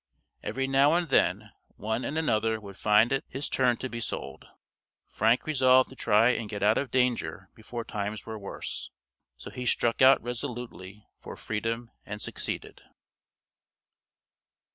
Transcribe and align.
Every 0.41 0.65
now 0.65 0.95
and 0.95 1.09
then 1.09 1.51
one 1.77 2.03
and 2.05 2.17
another 2.17 2.59
would 2.59 2.75
find 2.75 3.11
it 3.11 3.23
his 3.27 3.47
turn 3.47 3.77
to 3.77 3.87
be 3.87 3.99
sold. 3.99 4.47
Frank 5.07 5.45
resolved 5.45 5.91
to 5.91 5.95
try 5.95 6.29
and 6.29 6.49
get 6.49 6.63
out 6.63 6.79
of 6.79 6.89
danger 6.89 7.49
before 7.53 7.85
times 7.85 8.25
were 8.25 8.39
worse. 8.39 8.89
So 9.37 9.51
he 9.51 9.67
struck 9.67 10.01
out 10.01 10.19
resolutely 10.23 11.05
for 11.19 11.37
freedom 11.37 11.91
and 12.03 12.19
succeeded. 12.19 12.81